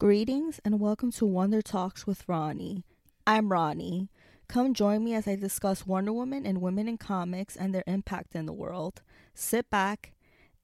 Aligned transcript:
Greetings 0.00 0.62
and 0.64 0.80
welcome 0.80 1.12
to 1.12 1.26
Wonder 1.26 1.60
Talks 1.60 2.06
with 2.06 2.26
Ronnie. 2.26 2.84
I'm 3.26 3.52
Ronnie. 3.52 4.08
Come 4.48 4.72
join 4.72 5.04
me 5.04 5.12
as 5.12 5.28
I 5.28 5.36
discuss 5.36 5.86
Wonder 5.86 6.10
Woman 6.10 6.46
and 6.46 6.62
women 6.62 6.88
in 6.88 6.96
comics 6.96 7.54
and 7.54 7.74
their 7.74 7.84
impact 7.86 8.34
in 8.34 8.46
the 8.46 8.52
world. 8.54 9.02
Sit 9.34 9.68
back 9.68 10.14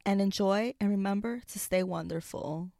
and 0.06 0.22
enjoy, 0.22 0.72
and 0.80 0.88
remember 0.88 1.42
to 1.48 1.58
stay 1.58 1.82
wonderful. 1.82 2.70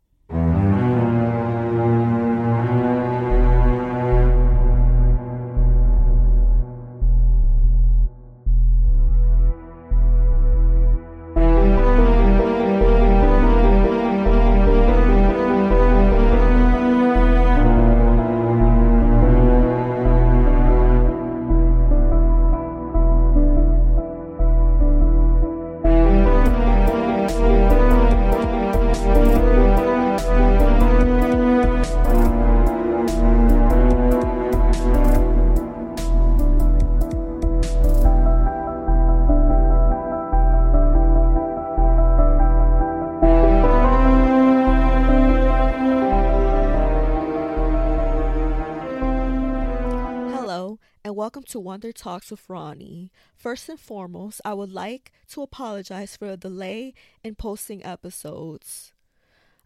And 51.07 51.15
welcome 51.15 51.45
to 51.45 51.61
Wonder 51.61 51.93
Talks 51.93 52.33
with 52.33 52.51
Ronnie. 52.51 53.13
First 53.37 53.69
and 53.69 53.79
foremost, 53.79 54.41
I 54.45 54.55
would 54.55 54.73
like 54.73 55.13
to 55.29 55.41
apologize 55.41 56.17
for 56.17 56.27
a 56.27 56.37
delay 56.37 56.95
in 57.23 57.37
posting 57.37 57.87
episodes. 57.87 58.93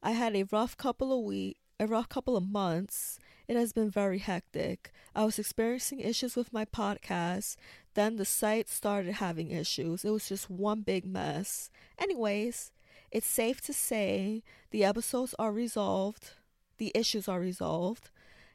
I 0.03 0.11
had 0.11 0.37
a 0.37 0.43
rough 0.43 0.77
couple 0.77 1.19
of 1.19 1.25
weeks, 1.25 1.59
a 1.79 1.87
rough 1.87 2.11
couple 2.11 2.37
of 2.37 2.47
months. 2.47 3.19
It 3.49 3.57
has 3.57 3.73
been 3.73 3.89
very 3.89 4.19
hectic. 4.19 4.93
I 5.17 5.25
was 5.25 5.39
experiencing 5.39 6.01
issues 6.01 6.37
with 6.37 6.53
my 6.53 6.67
podcast, 6.67 7.57
then 7.95 8.17
the 8.17 8.27
site 8.27 8.69
started 8.69 9.15
having 9.15 9.51
issues. 9.51 10.05
It 10.05 10.11
was 10.11 10.29
just 10.29 10.51
one 10.51 10.83
big 10.83 11.07
mess. 11.07 11.71
Anyways, 11.99 12.71
it's 13.11 13.27
safe 13.27 13.63
to 13.63 13.73
say 13.73 14.43
the 14.73 14.85
episodes 14.85 15.35
are 15.39 15.53
resolved, 15.53 16.33
the 16.77 16.93
issues 16.95 17.29
are 17.29 17.41
resolved 17.41 18.11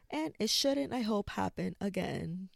and 0.08 0.34
it 0.38 0.50
shouldn't, 0.50 0.92
I 0.92 1.00
hope, 1.00 1.30
happen 1.30 1.74
again. 1.80 2.48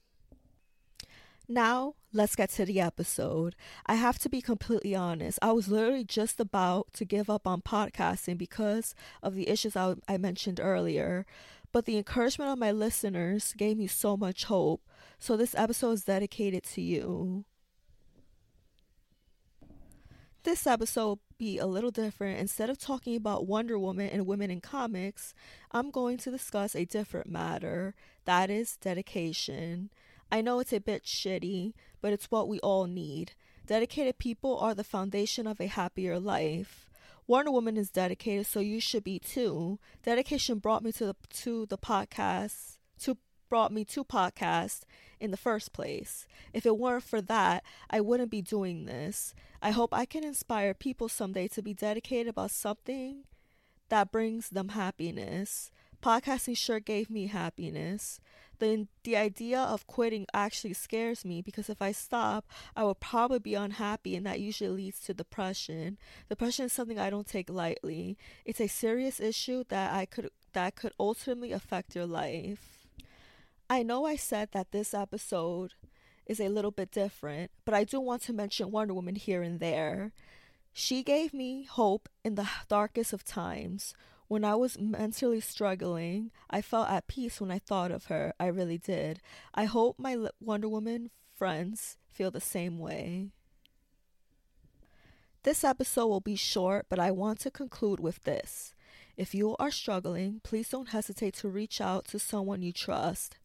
Now, 1.50 1.96
let's 2.12 2.36
get 2.36 2.50
to 2.50 2.64
the 2.64 2.80
episode. 2.80 3.56
I 3.84 3.96
have 3.96 4.20
to 4.20 4.28
be 4.28 4.40
completely 4.40 4.94
honest. 4.94 5.36
I 5.42 5.50
was 5.50 5.66
literally 5.66 6.04
just 6.04 6.38
about 6.38 6.92
to 6.92 7.04
give 7.04 7.28
up 7.28 7.44
on 7.44 7.60
podcasting 7.60 8.38
because 8.38 8.94
of 9.20 9.34
the 9.34 9.48
issues 9.48 9.74
I, 9.74 9.96
I 10.06 10.16
mentioned 10.16 10.60
earlier, 10.62 11.26
but 11.72 11.86
the 11.86 11.96
encouragement 11.96 12.52
of 12.52 12.58
my 12.60 12.70
listeners 12.70 13.52
gave 13.56 13.76
me 13.76 13.88
so 13.88 14.16
much 14.16 14.44
hope. 14.44 14.82
So, 15.18 15.36
this 15.36 15.56
episode 15.56 15.90
is 15.90 16.04
dedicated 16.04 16.62
to 16.74 16.82
you. 16.82 17.44
This 20.44 20.68
episode 20.68 21.04
will 21.04 21.20
be 21.36 21.58
a 21.58 21.66
little 21.66 21.90
different. 21.90 22.38
Instead 22.38 22.70
of 22.70 22.78
talking 22.78 23.16
about 23.16 23.48
Wonder 23.48 23.76
Woman 23.76 24.08
and 24.08 24.24
women 24.24 24.52
in 24.52 24.60
comics, 24.60 25.34
I'm 25.72 25.90
going 25.90 26.16
to 26.18 26.30
discuss 26.30 26.76
a 26.76 26.84
different 26.84 27.28
matter 27.28 27.96
that 28.24 28.50
is 28.50 28.76
dedication. 28.76 29.90
I 30.30 30.40
know 30.40 30.60
it's 30.60 30.72
a 30.72 30.80
bit 30.80 31.04
shitty, 31.04 31.74
but 32.00 32.12
it's 32.12 32.30
what 32.30 32.48
we 32.48 32.60
all 32.60 32.86
need. 32.86 33.32
Dedicated 33.66 34.18
people 34.18 34.58
are 34.58 34.74
the 34.74 34.84
foundation 34.84 35.46
of 35.46 35.60
a 35.60 35.66
happier 35.66 36.18
life. 36.18 36.88
Wonder 37.26 37.52
Woman 37.52 37.76
is 37.76 37.90
dedicated, 37.90 38.46
so 38.46 38.60
you 38.60 38.80
should 38.80 39.04
be 39.04 39.18
too. 39.18 39.78
Dedication 40.02 40.58
brought 40.58 40.82
me 40.82 40.90
to 40.92 41.06
the 41.06 41.16
to 41.44 41.66
the 41.66 41.78
podcast 41.78 42.78
to 43.00 43.16
brought 43.48 43.72
me 43.72 43.84
to 43.84 44.04
podcast 44.04 44.80
in 45.20 45.30
the 45.30 45.36
first 45.36 45.72
place. 45.72 46.26
If 46.52 46.66
it 46.66 46.78
weren't 46.78 47.04
for 47.04 47.20
that, 47.20 47.62
I 47.88 48.00
wouldn't 48.00 48.30
be 48.30 48.42
doing 48.42 48.86
this. 48.86 49.34
I 49.62 49.70
hope 49.70 49.92
I 49.92 50.06
can 50.06 50.24
inspire 50.24 50.74
people 50.74 51.08
someday 51.08 51.46
to 51.48 51.62
be 51.62 51.74
dedicated 51.74 52.28
about 52.28 52.50
something 52.50 53.24
that 53.88 54.10
brings 54.10 54.48
them 54.48 54.70
happiness. 54.70 55.70
Podcasting 56.02 56.56
sure 56.56 56.80
gave 56.80 57.10
me 57.10 57.26
happiness. 57.26 58.20
The, 58.58 58.86
the 59.04 59.16
idea 59.16 59.58
of 59.58 59.86
quitting 59.86 60.26
actually 60.34 60.74
scares 60.74 61.24
me 61.24 61.40
because 61.42 61.70
if 61.70 61.80
I 61.80 61.92
stop, 61.92 62.46
I 62.76 62.84
will 62.84 62.94
probably 62.94 63.38
be 63.38 63.54
unhappy, 63.54 64.14
and 64.16 64.26
that 64.26 64.40
usually 64.40 64.70
leads 64.70 65.00
to 65.00 65.14
depression. 65.14 65.98
Depression 66.28 66.66
is 66.66 66.72
something 66.72 66.98
I 66.98 67.10
don't 67.10 67.26
take 67.26 67.48
lightly. 67.48 68.18
It's 68.44 68.60
a 68.60 68.66
serious 68.66 69.18
issue 69.18 69.64
that 69.68 69.94
I 69.94 70.04
could 70.04 70.30
that 70.52 70.76
could 70.76 70.92
ultimately 70.98 71.52
affect 71.52 71.94
your 71.94 72.06
life. 72.06 72.86
I 73.68 73.82
know 73.82 74.04
I 74.04 74.16
said 74.16 74.48
that 74.52 74.72
this 74.72 74.92
episode 74.92 75.74
is 76.26 76.40
a 76.40 76.48
little 76.48 76.70
bit 76.70 76.90
different, 76.90 77.50
but 77.64 77.74
I 77.74 77.84
do 77.84 78.00
want 78.00 78.22
to 78.22 78.32
mention 78.32 78.70
Wonder 78.70 78.94
Woman 78.94 79.14
here 79.14 79.42
and 79.42 79.60
there. 79.60 80.12
She 80.72 81.02
gave 81.02 81.32
me 81.32 81.64
hope 81.64 82.08
in 82.24 82.34
the 82.34 82.48
darkest 82.68 83.12
of 83.12 83.24
times. 83.24 83.94
When 84.30 84.44
I 84.44 84.54
was 84.54 84.78
mentally 84.78 85.40
struggling, 85.40 86.30
I 86.48 86.62
felt 86.62 86.88
at 86.88 87.08
peace 87.08 87.40
when 87.40 87.50
I 87.50 87.58
thought 87.58 87.90
of 87.90 88.04
her. 88.04 88.32
I 88.38 88.46
really 88.46 88.78
did. 88.78 89.20
I 89.56 89.64
hope 89.64 89.98
my 89.98 90.16
Wonder 90.40 90.68
Woman 90.68 91.10
friends 91.34 91.96
feel 92.12 92.30
the 92.30 92.40
same 92.40 92.78
way. 92.78 93.26
This 95.42 95.64
episode 95.64 96.06
will 96.06 96.20
be 96.20 96.36
short, 96.36 96.86
but 96.88 97.00
I 97.00 97.10
want 97.10 97.40
to 97.40 97.50
conclude 97.50 97.98
with 97.98 98.22
this. 98.22 98.72
If 99.16 99.34
you 99.34 99.56
are 99.58 99.72
struggling, 99.72 100.40
please 100.44 100.68
don't 100.68 100.90
hesitate 100.90 101.34
to 101.38 101.48
reach 101.48 101.80
out 101.80 102.04
to 102.10 102.20
someone 102.20 102.62
you 102.62 102.72
trust 102.72 103.36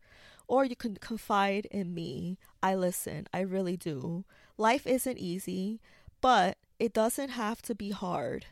or 0.48 0.66
you 0.66 0.76
can 0.76 0.98
confide 0.98 1.66
in 1.72 1.96
me. 1.96 2.38
I 2.62 2.76
listen, 2.76 3.26
I 3.34 3.40
really 3.40 3.76
do. 3.76 4.24
Life 4.56 4.86
isn't 4.86 5.18
easy, 5.18 5.82
but 6.22 6.60
it 6.78 6.94
doesn't 6.94 7.30
have 7.30 7.64
to 7.64 7.74
be 7.74 7.90
hard. 7.90 8.46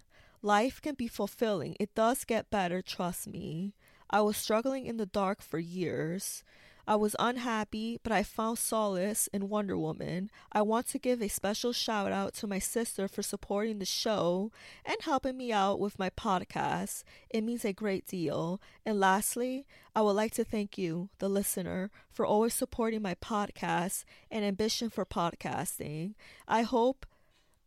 Life 0.45 0.81
can 0.81 0.95
be 0.95 1.07
fulfilling. 1.07 1.77
It 1.79 1.95
does 1.95 2.25
get 2.25 2.49
better, 2.51 2.81
trust 2.81 3.27
me. 3.27 3.73
I 4.09 4.19
was 4.19 4.35
struggling 4.35 4.85
in 4.85 4.97
the 4.97 5.05
dark 5.05 5.41
for 5.41 5.57
years. 5.57 6.43
I 6.85 6.97
was 6.97 7.15
unhappy, 7.17 7.97
but 8.03 8.11
I 8.11 8.23
found 8.23 8.57
solace 8.57 9.27
in 9.27 9.47
Wonder 9.47 9.77
Woman. 9.77 10.29
I 10.51 10.61
want 10.61 10.87
to 10.87 10.99
give 10.99 11.21
a 11.21 11.29
special 11.29 11.71
shout 11.71 12.11
out 12.11 12.33
to 12.35 12.47
my 12.47 12.59
sister 12.59 13.07
for 13.07 13.21
supporting 13.21 13.79
the 13.79 13.85
show 13.85 14.51
and 14.83 14.97
helping 14.99 15.37
me 15.37 15.53
out 15.53 15.79
with 15.79 15.97
my 15.97 16.09
podcast. 16.09 17.05
It 17.29 17.45
means 17.45 17.63
a 17.63 17.71
great 17.71 18.05
deal. 18.05 18.59
And 18.85 18.99
lastly, 18.99 19.65
I 19.95 20.01
would 20.01 20.11
like 20.11 20.33
to 20.33 20.43
thank 20.43 20.77
you, 20.77 21.07
the 21.19 21.29
listener, 21.29 21.89
for 22.11 22.25
always 22.25 22.53
supporting 22.53 23.01
my 23.01 23.15
podcast 23.15 24.03
and 24.29 24.43
ambition 24.43 24.89
for 24.89 25.05
podcasting. 25.05 26.15
I 26.49 26.63
hope 26.63 27.05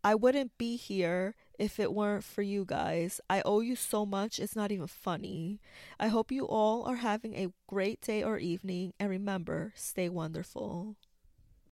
I 0.04 0.14
wouldn't 0.14 0.58
be 0.58 0.76
here 0.76 1.34
if 1.58 1.78
it 1.80 1.92
weren't 1.92 2.24
for 2.24 2.42
you 2.42 2.64
guys. 2.64 3.20
I 3.28 3.42
owe 3.44 3.60
you 3.60 3.76
so 3.76 4.06
much, 4.06 4.38
it's 4.38 4.56
not 4.56 4.72
even 4.72 4.86
funny. 4.86 5.60
I 5.98 6.08
hope 6.08 6.30
you 6.32 6.44
all 6.46 6.84
are 6.84 6.96
having 6.96 7.34
a 7.34 7.52
great 7.66 8.00
day 8.00 8.22
or 8.22 8.38
evening, 8.38 8.92
and 8.98 9.10
remember, 9.10 9.72
stay 9.76 10.08
wonderful. 10.08 10.96